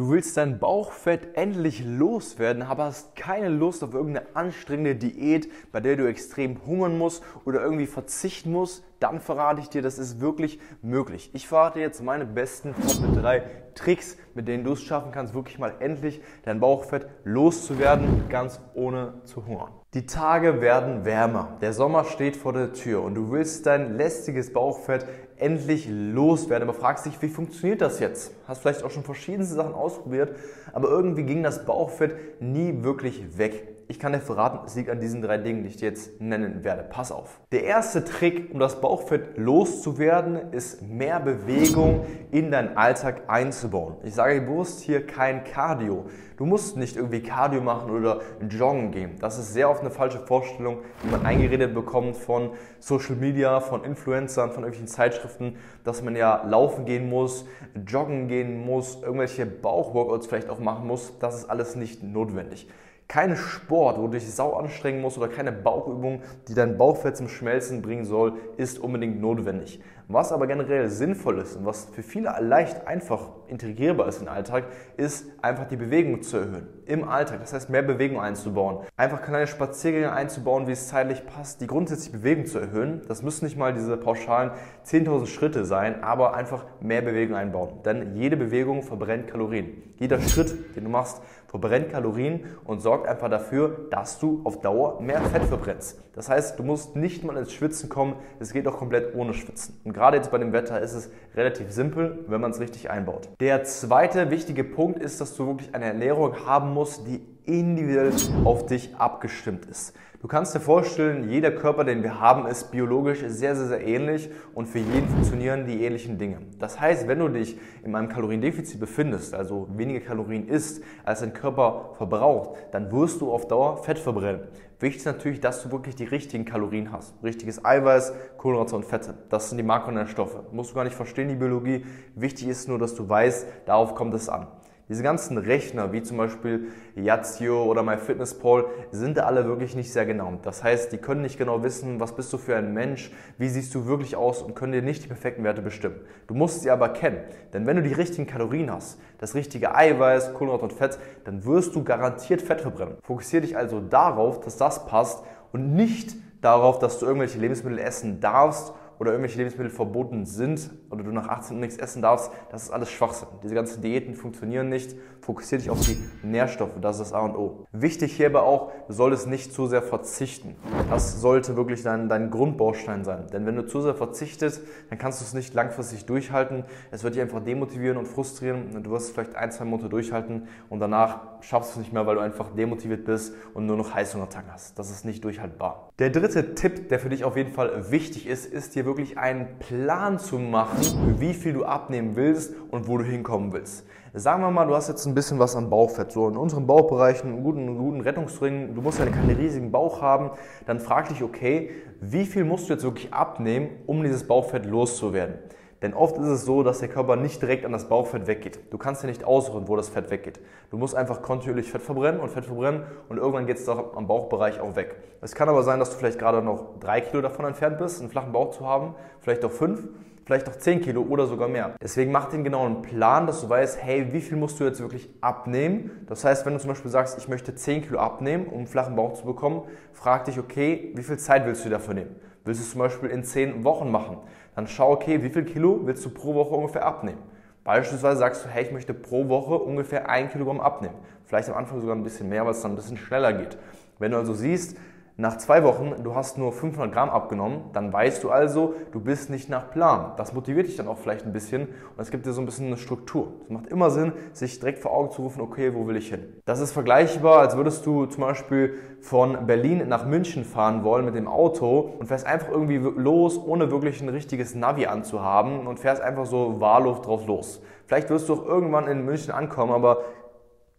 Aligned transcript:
Du 0.00 0.08
willst 0.08 0.38
dein 0.38 0.58
Bauchfett 0.58 1.36
endlich 1.36 1.84
loswerden, 1.84 2.62
aber 2.62 2.84
hast 2.84 3.14
keine 3.16 3.50
Lust 3.50 3.84
auf 3.84 3.92
irgendeine 3.92 4.34
anstrengende 4.34 4.96
Diät, 4.96 5.50
bei 5.72 5.80
der 5.80 5.96
du 5.96 6.08
extrem 6.08 6.64
hungern 6.64 6.96
musst 6.96 7.22
oder 7.44 7.60
irgendwie 7.60 7.86
verzichten 7.86 8.50
musst, 8.50 8.82
dann 8.98 9.20
verrate 9.20 9.60
ich 9.60 9.68
dir, 9.68 9.82
das 9.82 9.98
ist 9.98 10.18
wirklich 10.18 10.58
möglich. 10.80 11.28
Ich 11.34 11.46
verrate 11.46 11.80
jetzt 11.80 12.02
meine 12.02 12.24
besten 12.24 12.74
Top 12.76 13.14
3 13.14 13.42
Tricks, 13.74 14.16
mit 14.32 14.48
denen 14.48 14.64
du 14.64 14.72
es 14.72 14.82
schaffen 14.82 15.12
kannst, 15.12 15.34
wirklich 15.34 15.58
mal 15.58 15.74
endlich 15.80 16.22
dein 16.44 16.60
Bauchfett 16.60 17.06
loszuwerden, 17.24 18.26
ganz 18.30 18.58
ohne 18.72 19.20
zu 19.24 19.44
hungern. 19.44 19.79
Die 19.92 20.06
Tage 20.06 20.60
werden 20.60 21.04
wärmer, 21.04 21.56
der 21.60 21.72
Sommer 21.72 22.04
steht 22.04 22.36
vor 22.36 22.52
der 22.52 22.72
Tür 22.72 23.02
und 23.02 23.16
du 23.16 23.32
willst 23.32 23.66
dein 23.66 23.96
lästiges 23.96 24.52
Bauchfett 24.52 25.04
endlich 25.36 25.88
loswerden. 25.90 26.68
Aber 26.68 26.78
fragst 26.78 27.06
dich, 27.06 27.20
wie 27.20 27.28
funktioniert 27.28 27.80
das 27.80 27.98
jetzt? 27.98 28.32
Hast 28.46 28.62
vielleicht 28.62 28.84
auch 28.84 28.90
schon 28.92 29.02
verschiedenste 29.02 29.56
Sachen 29.56 29.74
ausprobiert, 29.74 30.36
aber 30.72 30.88
irgendwie 30.88 31.24
ging 31.24 31.42
das 31.42 31.64
Bauchfett 31.64 32.40
nie 32.40 32.84
wirklich 32.84 33.36
weg. 33.36 33.79
Ich 33.90 33.98
kann 33.98 34.12
dir 34.12 34.20
verraten, 34.20 34.60
es 34.64 34.76
liegt 34.76 34.88
an 34.88 35.00
diesen 35.00 35.20
drei 35.20 35.36
Dingen, 35.36 35.64
die 35.64 35.68
ich 35.70 35.76
dir 35.76 35.88
jetzt 35.88 36.20
nennen 36.20 36.62
werde. 36.62 36.84
Pass 36.84 37.10
auf. 37.10 37.40
Der 37.50 37.64
erste 37.64 38.04
Trick, 38.04 38.54
um 38.54 38.60
das 38.60 38.80
Bauchfett 38.80 39.36
loszuwerden, 39.36 40.52
ist 40.52 40.80
mehr 40.80 41.18
Bewegung 41.18 42.06
in 42.30 42.52
deinen 42.52 42.76
Alltag 42.76 43.22
einzubauen. 43.26 43.96
Ich 44.04 44.14
sage 44.14 44.42
bewusst 44.42 44.78
hier 44.78 45.04
kein 45.04 45.42
Cardio. 45.42 46.06
Du 46.36 46.46
musst 46.46 46.76
nicht 46.76 46.94
irgendwie 46.94 47.20
Cardio 47.20 47.62
machen 47.62 47.90
oder 47.90 48.20
joggen 48.48 48.92
gehen. 48.92 49.16
Das 49.18 49.40
ist 49.40 49.54
sehr 49.54 49.68
oft 49.68 49.80
eine 49.80 49.90
falsche 49.90 50.20
Vorstellung, 50.20 50.78
die 51.02 51.10
man 51.10 51.26
eingeredet 51.26 51.74
bekommt 51.74 52.16
von 52.16 52.50
Social 52.78 53.16
Media, 53.16 53.58
von 53.58 53.82
Influencern, 53.82 54.52
von 54.52 54.62
irgendwelchen 54.62 54.86
Zeitschriften, 54.86 55.56
dass 55.82 56.00
man 56.00 56.14
ja 56.14 56.44
laufen 56.46 56.84
gehen 56.84 57.10
muss, 57.10 57.44
joggen 57.88 58.28
gehen 58.28 58.64
muss, 58.64 59.02
irgendwelche 59.02 59.46
Bauchworkouts 59.46 60.28
vielleicht 60.28 60.48
auch 60.48 60.60
machen 60.60 60.86
muss. 60.86 61.18
Das 61.18 61.34
ist 61.34 61.50
alles 61.50 61.74
nicht 61.74 62.04
notwendig 62.04 62.68
kein 63.10 63.36
Sport, 63.36 63.98
wo 63.98 64.02
du 64.02 64.12
dich 64.12 64.30
sau 64.32 64.54
anstrengen 64.54 65.00
musst 65.00 65.18
oder 65.18 65.26
keine 65.26 65.50
Bauchübung, 65.50 66.22
die 66.46 66.54
dein 66.54 66.78
Bauchfett 66.78 67.16
zum 67.16 67.28
Schmelzen 67.28 67.82
bringen 67.82 68.04
soll, 68.04 68.34
ist 68.56 68.78
unbedingt 68.78 69.20
notwendig. 69.20 69.80
Was 70.12 70.32
aber 70.32 70.48
generell 70.48 70.88
sinnvoll 70.88 71.38
ist 71.38 71.54
und 71.54 71.66
was 71.66 71.84
für 71.84 72.02
viele 72.02 72.34
leicht 72.40 72.84
einfach 72.88 73.28
integrierbar 73.46 74.08
ist 74.08 74.20
den 74.20 74.26
Alltag, 74.26 74.64
ist 74.96 75.26
einfach 75.40 75.68
die 75.68 75.76
Bewegung 75.76 76.20
zu 76.22 76.38
erhöhen. 76.38 76.66
Im 76.86 77.06
Alltag. 77.06 77.38
Das 77.38 77.52
heißt, 77.52 77.70
mehr 77.70 77.82
Bewegung 77.82 78.20
einzubauen. 78.20 78.78
Einfach 78.96 79.22
kleine 79.22 79.46
Spaziergänge 79.46 80.10
einzubauen, 80.10 80.66
wie 80.66 80.72
es 80.72 80.88
zeitlich 80.88 81.24
passt. 81.26 81.60
Die 81.60 81.68
grundsätzliche 81.68 82.18
Bewegung 82.18 82.46
zu 82.46 82.58
erhöhen. 82.58 83.02
Das 83.06 83.22
müssen 83.22 83.44
nicht 83.44 83.56
mal 83.56 83.72
diese 83.72 83.96
pauschalen 83.96 84.50
10.000 84.84 85.26
Schritte 85.26 85.64
sein, 85.64 86.02
aber 86.02 86.34
einfach 86.34 86.64
mehr 86.80 87.02
Bewegung 87.02 87.36
einbauen. 87.36 87.82
Denn 87.84 88.16
jede 88.16 88.36
Bewegung 88.36 88.82
verbrennt 88.82 89.28
Kalorien. 89.28 89.80
Jeder 89.98 90.20
Schritt, 90.22 90.74
den 90.74 90.84
du 90.84 90.90
machst, 90.90 91.20
verbrennt 91.46 91.90
Kalorien 91.90 92.44
und 92.64 92.80
sorgt 92.80 93.06
einfach 93.06 93.28
dafür, 93.28 93.88
dass 93.90 94.18
du 94.18 94.40
auf 94.44 94.60
Dauer 94.60 95.00
mehr 95.00 95.20
Fett 95.20 95.44
verbrennst. 95.44 96.00
Das 96.14 96.28
heißt, 96.28 96.58
du 96.58 96.62
musst 96.62 96.96
nicht 96.96 97.24
mal 97.24 97.36
ins 97.36 97.52
Schwitzen 97.52 97.88
kommen, 97.88 98.14
es 98.38 98.52
geht 98.52 98.66
auch 98.66 98.78
komplett 98.78 99.14
ohne 99.14 99.34
Schwitzen. 99.34 99.80
Und 99.84 99.92
gerade 100.00 100.16
jetzt 100.16 100.30
bei 100.30 100.38
dem 100.38 100.54
Wetter 100.54 100.80
ist 100.80 100.94
es 100.94 101.10
relativ 101.36 101.70
simpel, 101.70 102.24
wenn 102.26 102.40
man 102.40 102.52
es 102.52 102.58
richtig 102.58 102.88
einbaut. 102.88 103.28
Der 103.38 103.64
zweite 103.64 104.30
wichtige 104.30 104.64
Punkt 104.64 104.98
ist, 104.98 105.20
dass 105.20 105.36
du 105.36 105.46
wirklich 105.46 105.74
eine 105.74 105.84
Ernährung 105.84 106.46
haben 106.46 106.72
musst, 106.72 107.06
die 107.06 107.20
individuell 107.44 108.10
auf 108.44 108.64
dich 108.64 108.96
abgestimmt 108.96 109.66
ist. 109.66 109.94
Du 110.20 110.28
kannst 110.28 110.54
dir 110.54 110.60
vorstellen, 110.60 111.30
jeder 111.30 111.50
Körper, 111.50 111.82
den 111.82 112.02
wir 112.02 112.20
haben, 112.20 112.46
ist 112.46 112.70
biologisch 112.70 113.20
sehr, 113.20 113.56
sehr, 113.56 113.68
sehr 113.68 113.86
ähnlich 113.86 114.28
und 114.54 114.66
für 114.66 114.78
jeden 114.78 115.08
funktionieren 115.08 115.64
die 115.66 115.82
ähnlichen 115.82 116.18
Dinge. 116.18 116.40
Das 116.58 116.78
heißt, 116.78 117.08
wenn 117.08 117.20
du 117.20 117.28
dich 117.28 117.58
in 117.82 117.96
einem 117.96 118.10
Kaloriendefizit 118.10 118.78
befindest, 118.78 119.32
also 119.32 119.66
weniger 119.74 120.00
Kalorien 120.00 120.46
isst, 120.46 120.84
als 121.06 121.20
dein 121.20 121.32
Körper 121.32 121.94
verbraucht, 121.96 122.58
dann 122.72 122.92
wirst 122.92 123.22
du 123.22 123.32
auf 123.32 123.48
Dauer 123.48 123.82
Fett 123.82 123.98
verbrennen. 123.98 124.42
Wichtig 124.78 124.98
ist 124.98 125.06
natürlich, 125.06 125.40
dass 125.40 125.62
du 125.62 125.72
wirklich 125.72 125.96
die 125.96 126.04
richtigen 126.04 126.44
Kalorien 126.44 126.92
hast. 126.92 127.14
Richtiges 127.24 127.64
Eiweiß, 127.64 128.12
Kohlenhydrate 128.36 128.76
und 128.76 128.84
Fette. 128.84 129.14
Das 129.30 129.48
sind 129.48 129.56
die 129.56 129.64
Makronährstoffe. 129.64 130.52
Musst 130.52 130.72
du 130.72 130.74
gar 130.74 130.84
nicht 130.84 130.96
verstehen, 130.96 131.30
die 131.30 131.34
Biologie. 131.34 131.86
Wichtig 132.14 132.48
ist 132.48 132.68
nur, 132.68 132.78
dass 132.78 132.94
du 132.94 133.08
weißt, 133.08 133.46
darauf 133.64 133.94
kommt 133.94 134.12
es 134.12 134.28
an. 134.28 134.48
Diese 134.90 135.04
ganzen 135.04 135.38
Rechner, 135.38 135.92
wie 135.92 136.02
zum 136.02 136.16
Beispiel 136.16 136.72
Yazio 136.96 137.62
oder 137.62 137.84
MyFitnessPal, 137.84 138.64
sind 138.90 139.20
alle 139.20 139.44
wirklich 139.46 139.76
nicht 139.76 139.92
sehr 139.92 140.04
genau. 140.04 140.32
Das 140.42 140.64
heißt, 140.64 140.90
die 140.90 140.98
können 140.98 141.22
nicht 141.22 141.38
genau 141.38 141.62
wissen, 141.62 142.00
was 142.00 142.16
bist 142.16 142.32
du 142.32 142.38
für 142.38 142.56
ein 142.56 142.74
Mensch, 142.74 143.12
wie 143.38 143.48
siehst 143.48 143.72
du 143.72 143.86
wirklich 143.86 144.16
aus 144.16 144.42
und 144.42 144.56
können 144.56 144.72
dir 144.72 144.82
nicht 144.82 145.04
die 145.04 145.06
perfekten 145.06 145.44
Werte 145.44 145.62
bestimmen. 145.62 145.94
Du 146.26 146.34
musst 146.34 146.62
sie 146.62 146.72
aber 146.72 146.88
kennen. 146.88 147.18
Denn 147.52 147.68
wenn 147.68 147.76
du 147.76 147.84
die 147.84 147.92
richtigen 147.92 148.26
Kalorien 148.26 148.68
hast, 148.72 148.98
das 149.18 149.36
richtige 149.36 149.76
Eiweiß, 149.76 150.34
Kohlenhydrate 150.34 150.64
und 150.64 150.72
Fett, 150.72 150.98
dann 151.22 151.44
wirst 151.44 151.76
du 151.76 151.84
garantiert 151.84 152.42
Fett 152.42 152.60
verbrennen. 152.60 152.96
Fokussiere 153.02 153.42
dich 153.42 153.56
also 153.56 153.80
darauf, 153.80 154.40
dass 154.40 154.56
das 154.56 154.86
passt 154.86 155.22
und 155.52 155.72
nicht 155.72 156.16
darauf, 156.40 156.80
dass 156.80 156.98
du 156.98 157.06
irgendwelche 157.06 157.38
Lebensmittel 157.38 157.78
essen 157.78 158.20
darfst 158.20 158.74
oder 159.00 159.12
irgendwelche 159.12 159.38
Lebensmittel 159.38 159.72
verboten 159.72 160.26
sind 160.26 160.70
oder 160.90 161.02
du 161.02 161.10
nach 161.10 161.26
18 161.26 161.56
Uhr 161.56 161.60
nichts 161.62 161.78
essen 161.78 162.02
darfst, 162.02 162.30
das 162.50 162.64
ist 162.64 162.70
alles 162.70 162.90
Schwachsinn. 162.90 163.28
Diese 163.42 163.54
ganzen 163.54 163.80
Diäten 163.80 164.14
funktionieren 164.14 164.68
nicht. 164.68 164.94
Fokussiere 165.22 165.60
dich 165.62 165.70
auf 165.70 165.80
die 165.80 165.96
Nährstoffe, 166.22 166.78
das 166.82 167.00
ist 167.00 167.10
das 167.10 167.12
A 167.14 167.20
und 167.20 167.34
O. 167.34 167.66
Wichtig 167.72 168.12
hierbei 168.12 168.40
auch, 168.40 168.72
du 168.88 168.92
solltest 168.92 169.26
nicht 169.26 169.54
zu 169.54 169.66
sehr 169.66 169.80
verzichten. 169.80 170.54
Das 170.90 171.20
sollte 171.20 171.56
wirklich 171.56 171.82
dein, 171.82 172.10
dein 172.10 172.30
Grundbaustein 172.30 173.04
sein. 173.04 173.26
Denn 173.32 173.46
wenn 173.46 173.56
du 173.56 173.66
zu 173.66 173.80
sehr 173.80 173.94
verzichtest, 173.94 174.62
dann 174.90 174.98
kannst 174.98 175.20
du 175.20 175.24
es 175.24 175.32
nicht 175.32 175.54
langfristig 175.54 176.04
durchhalten. 176.04 176.64
Es 176.90 177.02
wird 177.02 177.14
dich 177.14 177.22
einfach 177.22 177.42
demotivieren 177.42 177.96
und 177.96 178.06
frustrieren. 178.06 178.82
Du 178.82 178.90
wirst 178.90 179.12
vielleicht 179.12 179.34
ein, 179.34 179.50
zwei 179.50 179.64
Monate 179.64 179.88
durchhalten 179.88 180.46
und 180.68 180.80
danach 180.80 181.20
schaffst 181.40 181.70
du 181.70 181.80
es 181.80 181.86
nicht 181.86 181.92
mehr, 181.94 182.06
weil 182.06 182.16
du 182.16 182.20
einfach 182.20 182.54
demotiviert 182.54 183.06
bist 183.06 183.34
und 183.54 183.64
nur 183.64 183.78
noch 183.78 183.94
Heißhungertank 183.94 184.46
hast. 184.52 184.78
Das 184.78 184.90
ist 184.90 185.06
nicht 185.06 185.24
durchhaltbar. 185.24 185.90
Der 185.98 186.10
dritte 186.10 186.54
Tipp, 186.54 186.90
der 186.90 186.98
für 186.98 187.08
dich 187.08 187.24
auf 187.24 187.36
jeden 187.36 187.52
Fall 187.52 187.90
wichtig 187.90 188.26
ist, 188.26 188.46
ist 188.46 188.74
dir 188.74 188.84
wirklich 188.90 189.18
einen 189.18 189.46
Plan 189.60 190.18
zu 190.18 190.38
machen, 190.38 190.78
wie 191.20 191.32
viel 191.32 191.52
du 191.52 191.64
abnehmen 191.64 192.16
willst 192.16 192.52
und 192.70 192.88
wo 192.88 192.98
du 192.98 193.04
hinkommen 193.04 193.52
willst. 193.52 193.86
Sagen 194.12 194.42
wir 194.42 194.50
mal, 194.50 194.66
du 194.66 194.74
hast 194.74 194.88
jetzt 194.88 195.06
ein 195.06 195.14
bisschen 195.14 195.38
was 195.38 195.54
an 195.54 195.70
Bauchfett, 195.70 196.10
so 196.10 196.28
in 196.28 196.36
unserem 196.36 196.66
Bauchbereich 196.66 197.22
einen 197.22 197.44
guten, 197.44 197.60
einen 197.60 197.78
guten 197.78 198.00
Rettungsring, 198.00 198.74
du 198.74 198.82
musst 198.82 198.98
ja 198.98 199.06
keinen 199.06 199.36
riesigen 199.36 199.70
Bauch 199.70 200.02
haben, 200.02 200.30
dann 200.66 200.80
frag 200.80 201.08
dich, 201.08 201.22
okay, 201.22 201.70
wie 202.00 202.24
viel 202.24 202.44
musst 202.44 202.68
du 202.68 202.72
jetzt 202.72 202.82
wirklich 202.82 203.14
abnehmen, 203.14 203.68
um 203.86 204.02
dieses 204.02 204.26
Bauchfett 204.26 204.66
loszuwerden? 204.66 205.36
Denn 205.82 205.94
oft 205.94 206.16
ist 206.18 206.28
es 206.28 206.44
so, 206.44 206.62
dass 206.62 206.80
der 206.80 206.88
Körper 206.88 207.16
nicht 207.16 207.40
direkt 207.40 207.64
an 207.64 207.72
das 207.72 207.88
Bauchfett 207.88 208.26
weggeht. 208.26 208.60
Du 208.70 208.76
kannst 208.76 209.02
ja 209.02 209.08
nicht 209.08 209.24
aussuchen, 209.24 209.66
wo 209.66 209.76
das 209.76 209.88
Fett 209.88 210.10
weggeht. 210.10 210.40
Du 210.70 210.76
musst 210.76 210.94
einfach 210.94 211.22
kontinuierlich 211.22 211.70
Fett 211.70 211.82
verbrennen 211.82 212.20
und 212.20 212.30
Fett 212.30 212.44
verbrennen 212.44 212.82
und 213.08 213.16
irgendwann 213.16 213.46
geht 213.46 213.58
es 213.58 213.64
doch 213.64 213.96
am 213.96 214.06
Bauchbereich 214.06 214.60
auch 214.60 214.76
weg. 214.76 214.96
Es 215.22 215.34
kann 215.34 215.48
aber 215.48 215.62
sein, 215.62 215.78
dass 215.78 215.90
du 215.90 215.96
vielleicht 215.96 216.18
gerade 216.18 216.42
noch 216.42 216.78
drei 216.80 217.00
Kilo 217.00 217.22
davon 217.22 217.46
entfernt 217.46 217.78
bist, 217.78 218.00
einen 218.00 218.10
flachen 218.10 218.32
Bauch 218.32 218.50
zu 218.50 218.66
haben, 218.66 218.94
vielleicht 219.20 219.44
auch 219.44 219.52
fünf 219.52 219.88
vielleicht 220.30 220.48
auch 220.48 220.54
10 220.54 220.82
Kilo 220.82 221.02
oder 221.02 221.26
sogar 221.26 221.48
mehr. 221.48 221.74
Deswegen 221.82 222.12
mach 222.12 222.26
den 222.26 222.44
genauen 222.44 222.82
Plan, 222.82 223.26
dass 223.26 223.40
du 223.40 223.48
weißt, 223.48 223.82
hey, 223.82 224.12
wie 224.12 224.20
viel 224.20 224.36
musst 224.36 224.60
du 224.60 224.64
jetzt 224.64 224.80
wirklich 224.80 225.10
abnehmen? 225.20 225.90
Das 226.06 226.24
heißt, 226.24 226.46
wenn 226.46 226.52
du 226.52 226.60
zum 226.60 226.68
Beispiel 226.68 226.88
sagst, 226.88 227.18
ich 227.18 227.26
möchte 227.26 227.52
10 227.52 227.82
Kilo 227.82 227.98
abnehmen, 227.98 228.46
um 228.46 228.58
einen 228.58 228.66
flachen 228.68 228.94
Bauch 228.94 229.14
zu 229.14 229.24
bekommen, 229.24 229.62
frag 229.92 230.26
dich, 230.26 230.38
okay, 230.38 230.92
wie 230.94 231.02
viel 231.02 231.18
Zeit 231.18 231.46
willst 231.46 231.64
du 231.64 231.68
dafür 231.68 231.94
nehmen? 231.94 232.14
Willst 232.44 232.60
du 232.60 232.64
es 232.64 232.70
zum 232.70 232.78
Beispiel 232.78 233.10
in 233.10 233.24
10 233.24 233.64
Wochen 233.64 233.90
machen? 233.90 234.18
Dann 234.54 234.66
schau, 234.66 234.92
okay, 234.92 235.22
wie 235.22 235.30
viel 235.30 235.44
Kilo 235.44 235.80
willst 235.84 236.04
du 236.04 236.10
pro 236.10 236.34
Woche 236.34 236.54
ungefähr 236.54 236.84
abnehmen? 236.84 237.18
Beispielsweise 237.64 238.18
sagst 238.18 238.44
du, 238.44 238.48
hey, 238.48 238.64
ich 238.64 238.72
möchte 238.72 238.94
pro 238.94 239.28
Woche 239.28 239.58
ungefähr 239.58 240.08
1 240.08 240.32
Kilogramm 240.32 240.60
abnehmen. 240.60 240.94
Vielleicht 241.26 241.48
am 241.50 241.56
Anfang 241.56 241.80
sogar 241.80 241.94
ein 241.94 242.02
bisschen 242.02 242.28
mehr, 242.28 242.44
weil 242.44 242.52
es 242.52 242.62
dann 242.62 242.72
ein 242.72 242.76
bisschen 242.76 242.96
schneller 242.96 243.32
geht. 243.32 243.58
Wenn 243.98 244.12
du 244.12 244.16
also 244.16 244.32
siehst, 244.32 244.76
nach 245.16 245.36
zwei 245.36 245.62
Wochen, 245.64 246.02
du 246.02 246.14
hast 246.14 246.38
nur 246.38 246.52
500 246.52 246.92
Gramm 246.92 247.10
abgenommen, 247.10 247.64
dann 247.72 247.92
weißt 247.92 248.24
du 248.24 248.30
also, 248.30 248.74
du 248.92 249.00
bist 249.00 249.28
nicht 249.28 249.50
nach 249.50 249.70
Plan. 249.70 250.12
Das 250.16 250.32
motiviert 250.32 250.66
dich 250.66 250.76
dann 250.76 250.88
auch 250.88 250.98
vielleicht 250.98 251.26
ein 251.26 251.32
bisschen 251.32 251.62
und 251.62 251.98
es 251.98 252.10
gibt 252.10 252.24
dir 252.24 252.32
so 252.32 252.40
ein 252.40 252.46
bisschen 252.46 252.68
eine 252.68 252.78
Struktur. 252.78 253.34
Es 253.44 253.50
macht 253.50 253.66
immer 253.66 253.90
Sinn, 253.90 254.12
sich 254.32 254.60
direkt 254.60 254.78
vor 254.78 254.92
Augen 254.92 255.10
zu 255.10 255.22
rufen, 255.22 255.42
okay, 255.42 255.74
wo 255.74 255.86
will 255.86 255.96
ich 255.96 256.08
hin? 256.08 256.24
Das 256.46 256.60
ist 256.60 256.72
vergleichbar, 256.72 257.40
als 257.40 257.56
würdest 257.56 257.84
du 257.84 258.06
zum 258.06 258.22
Beispiel 258.22 258.74
von 259.00 259.46
Berlin 259.46 259.88
nach 259.88 260.06
München 260.06 260.44
fahren 260.44 260.84
wollen 260.84 261.04
mit 261.04 261.14
dem 261.14 261.28
Auto 261.28 261.92
und 261.98 262.06
fährst 262.06 262.26
einfach 262.26 262.50
irgendwie 262.50 262.76
los, 262.78 263.38
ohne 263.38 263.70
wirklich 263.70 264.00
ein 264.00 264.08
richtiges 264.08 264.54
Navi 264.54 264.86
anzuhaben 264.86 265.66
und 265.66 265.78
fährst 265.78 266.02
einfach 266.02 266.26
so 266.26 266.60
wahllos 266.60 267.02
drauf 267.02 267.26
los. 267.26 267.60
Vielleicht 267.86 268.08
wirst 268.08 268.28
du 268.28 268.34
auch 268.34 268.46
irgendwann 268.46 268.86
in 268.86 269.04
München 269.04 269.32
ankommen, 269.32 269.72
aber 269.72 270.02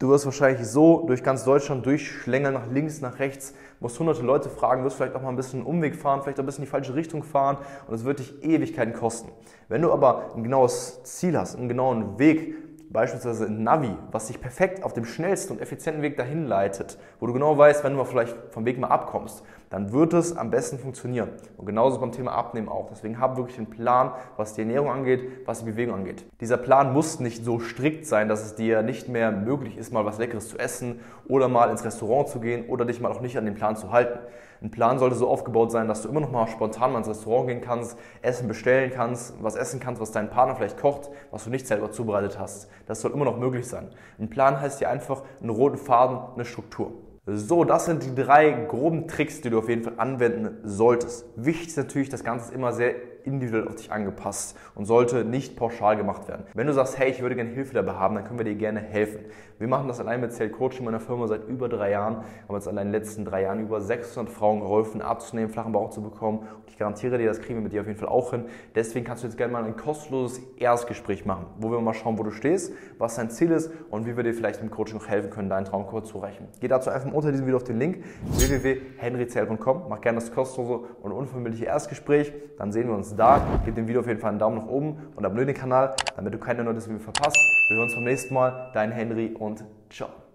Du 0.02 0.08
wirst 0.08 0.24
wahrscheinlich 0.24 0.66
so 0.66 1.06
durch 1.06 1.22
ganz 1.22 1.44
Deutschland 1.44 1.86
durchschlängern, 1.86 2.54
nach 2.54 2.66
links, 2.66 3.00
nach 3.00 3.20
rechts, 3.20 3.54
musst 3.78 4.00
hunderte 4.00 4.22
Leute 4.22 4.48
fragen, 4.48 4.82
wirst 4.82 4.96
vielleicht 4.96 5.14
auch 5.14 5.22
mal 5.22 5.28
ein 5.28 5.36
bisschen 5.36 5.60
einen 5.60 5.68
Umweg 5.68 5.94
fahren, 5.94 6.22
vielleicht 6.22 6.40
auch 6.40 6.42
ein 6.42 6.46
bisschen 6.46 6.64
in 6.64 6.66
die 6.66 6.72
falsche 6.72 6.96
Richtung 6.96 7.22
fahren 7.22 7.58
und 7.86 7.94
es 7.94 8.04
wird 8.04 8.18
dich 8.18 8.42
Ewigkeiten 8.42 8.94
kosten. 8.94 9.30
Wenn 9.68 9.80
du 9.80 9.92
aber 9.92 10.32
ein 10.34 10.42
genaues 10.42 11.04
Ziel 11.04 11.38
hast, 11.38 11.54
einen 11.54 11.68
genauen 11.68 12.18
Weg, 12.18 12.52
beispielsweise 12.90 13.46
ein 13.46 13.62
Navi, 13.62 13.96
was 14.10 14.26
dich 14.26 14.40
perfekt 14.40 14.82
auf 14.82 14.92
dem 14.92 15.04
schnellsten 15.04 15.52
und 15.52 15.62
effizienten 15.62 16.02
Weg 16.02 16.16
dahin 16.16 16.48
leitet, 16.48 16.98
wo 17.20 17.28
du 17.28 17.32
genau 17.32 17.56
weißt, 17.56 17.84
wenn 17.84 17.92
du 17.92 17.98
mal 17.98 18.04
vielleicht 18.04 18.36
vom 18.50 18.64
Weg 18.64 18.80
mal 18.80 18.88
abkommst, 18.88 19.44
dann 19.72 19.90
wird 19.90 20.12
es 20.12 20.36
am 20.36 20.50
besten 20.50 20.78
funktionieren. 20.78 21.30
Und 21.56 21.64
genauso 21.64 21.98
beim 21.98 22.12
Thema 22.12 22.32
Abnehmen 22.32 22.68
auch. 22.68 22.90
Deswegen 22.90 23.18
hab 23.18 23.38
wirklich 23.38 23.56
einen 23.56 23.70
Plan, 23.70 24.12
was 24.36 24.52
die 24.52 24.60
Ernährung 24.60 24.90
angeht, 24.90 25.46
was 25.46 25.60
die 25.60 25.70
Bewegung 25.70 25.94
angeht. 25.94 26.26
Dieser 26.42 26.58
Plan 26.58 26.92
muss 26.92 27.20
nicht 27.20 27.42
so 27.42 27.58
strikt 27.58 28.06
sein, 28.06 28.28
dass 28.28 28.44
es 28.44 28.54
dir 28.54 28.82
nicht 28.82 29.08
mehr 29.08 29.32
möglich 29.32 29.78
ist, 29.78 29.90
mal 29.90 30.04
was 30.04 30.18
Leckeres 30.18 30.50
zu 30.50 30.58
essen 30.58 31.00
oder 31.26 31.48
mal 31.48 31.70
ins 31.70 31.86
Restaurant 31.86 32.28
zu 32.28 32.38
gehen 32.38 32.66
oder 32.68 32.84
dich 32.84 33.00
mal 33.00 33.10
auch 33.10 33.22
nicht 33.22 33.38
an 33.38 33.46
den 33.46 33.54
Plan 33.54 33.74
zu 33.74 33.90
halten. 33.90 34.18
Ein 34.60 34.70
Plan 34.70 34.98
sollte 34.98 35.16
so 35.16 35.26
aufgebaut 35.26 35.72
sein, 35.72 35.88
dass 35.88 36.02
du 36.02 36.10
immer 36.10 36.20
noch 36.20 36.30
mal 36.30 36.46
spontan 36.48 36.92
mal 36.92 36.98
ins 36.98 37.08
Restaurant 37.08 37.48
gehen 37.48 37.62
kannst, 37.62 37.98
Essen 38.20 38.48
bestellen 38.48 38.92
kannst, 38.94 39.42
was 39.42 39.56
essen 39.56 39.80
kannst, 39.80 40.02
was 40.02 40.12
dein 40.12 40.28
Partner 40.28 40.54
vielleicht 40.54 40.78
kocht, 40.78 41.08
was 41.30 41.44
du 41.44 41.50
nicht 41.50 41.66
selber 41.66 41.90
zubereitet 41.90 42.38
hast. 42.38 42.68
Das 42.86 43.00
soll 43.00 43.12
immer 43.12 43.24
noch 43.24 43.38
möglich 43.38 43.66
sein. 43.66 43.88
Ein 44.20 44.28
Plan 44.28 44.60
heißt 44.60 44.82
ja 44.82 44.90
einfach 44.90 45.22
einen 45.40 45.50
roten 45.50 45.78
Faden, 45.78 46.18
eine 46.34 46.44
Struktur. 46.44 46.92
So, 47.24 47.62
das 47.62 47.84
sind 47.84 48.02
die 48.02 48.16
drei 48.16 48.50
groben 48.50 49.06
Tricks, 49.06 49.40
die 49.42 49.50
du 49.50 49.58
auf 49.58 49.68
jeden 49.68 49.84
Fall 49.84 49.94
anwenden 49.96 50.58
solltest. 50.64 51.24
Wichtig 51.36 51.68
ist 51.68 51.76
natürlich, 51.76 52.08
das 52.08 52.24
Ganze 52.24 52.52
immer 52.52 52.72
sehr 52.72 52.96
individuell 53.24 53.68
auf 53.68 53.76
dich 53.76 53.92
angepasst 53.92 54.56
und 54.74 54.84
sollte 54.84 55.24
nicht 55.24 55.56
pauschal 55.56 55.96
gemacht 55.96 56.28
werden. 56.28 56.44
Wenn 56.54 56.66
du 56.66 56.72
sagst, 56.72 56.98
hey, 56.98 57.10
ich 57.10 57.22
würde 57.22 57.36
gerne 57.36 57.50
Hilfe 57.50 57.74
dabei 57.74 57.92
haben, 57.92 58.14
dann 58.14 58.24
können 58.24 58.38
wir 58.38 58.44
dir 58.44 58.54
gerne 58.54 58.80
helfen. 58.80 59.20
Wir 59.62 59.68
machen 59.68 59.86
das 59.86 60.00
allein 60.00 60.20
mit 60.20 60.32
Cell 60.32 60.50
Coaching 60.50 60.80
in 60.80 60.86
meiner 60.86 60.98
Firma 60.98 61.28
seit 61.28 61.46
über 61.46 61.68
drei 61.68 61.92
Jahren, 61.92 62.16
haben 62.16 62.54
uns 62.54 62.66
allein 62.66 62.88
in 62.88 62.92
den 62.92 63.00
letzten 63.00 63.24
drei 63.24 63.42
Jahren 63.42 63.60
über 63.60 63.80
600 63.80 64.32
Frauen 64.32 64.58
geholfen, 64.58 65.00
abzunehmen, 65.00 65.50
flachen 65.50 65.72
Bauch 65.72 65.90
zu 65.90 66.02
bekommen. 66.02 66.40
Und 66.40 66.68
ich 66.68 66.78
garantiere 66.78 67.16
dir, 67.16 67.28
das 67.28 67.40
kriegen 67.40 67.60
wir 67.60 67.62
mit 67.62 67.72
dir 67.72 67.82
auf 67.82 67.86
jeden 67.86 67.98
Fall 67.98 68.08
auch 68.08 68.32
hin. 68.32 68.46
Deswegen 68.74 69.04
kannst 69.04 69.22
du 69.22 69.28
jetzt 69.28 69.36
gerne 69.36 69.52
mal 69.52 69.62
ein 69.62 69.76
kostenloses 69.76 70.40
Erstgespräch 70.56 71.24
machen, 71.26 71.46
wo 71.58 71.70
wir 71.70 71.80
mal 71.80 71.94
schauen, 71.94 72.18
wo 72.18 72.24
du 72.24 72.32
stehst, 72.32 72.72
was 72.98 73.14
dein 73.14 73.30
Ziel 73.30 73.52
ist 73.52 73.70
und 73.90 74.04
wie 74.04 74.16
wir 74.16 74.24
dir 74.24 74.34
vielleicht 74.34 74.60
im 74.60 74.70
Coaching 74.70 74.98
noch 74.98 75.06
helfen 75.06 75.30
können, 75.30 75.48
deinen 75.48 75.64
Traumkurs 75.64 76.08
zu 76.08 76.18
erreichen. 76.18 76.48
Geh 76.60 76.66
dazu 76.66 76.90
einfach 76.90 77.12
unter 77.12 77.30
diesem 77.30 77.46
Video 77.46 77.58
auf 77.58 77.64
den 77.64 77.78
Link 77.78 78.02
www.henryzell.com, 78.32 79.84
mach 79.88 80.00
gerne 80.00 80.18
das 80.18 80.32
kostenlose 80.32 80.86
und 81.02 81.12
unverbindliche 81.12 81.66
Erstgespräch, 81.66 82.32
dann 82.58 82.72
sehen 82.72 82.88
wir 82.88 82.96
uns 82.96 83.11
da. 83.16 83.40
Gib 83.64 83.74
dem 83.74 83.88
Video 83.88 84.00
auf 84.00 84.06
jeden 84.06 84.20
Fall 84.20 84.30
einen 84.30 84.38
Daumen 84.38 84.58
nach 84.58 84.66
oben 84.66 84.96
und 85.16 85.24
abonniere 85.24 85.46
den 85.46 85.56
Kanal, 85.56 85.94
damit 86.16 86.34
du 86.34 86.38
keine 86.38 86.64
neue 86.64 86.76
Video 86.76 86.98
verpasst. 86.98 87.36
Wir 87.68 87.76
hören 87.76 87.84
uns 87.84 87.94
beim 87.94 88.04
nächsten 88.04 88.34
Mal. 88.34 88.70
Dein 88.74 88.92
Henry 88.92 89.34
und 89.38 89.64
ciao. 89.90 90.21